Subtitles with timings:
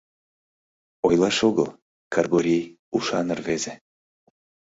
[1.07, 1.69] Ойлаш огыл,
[2.13, 3.73] Кыргорий— ушан рвезе.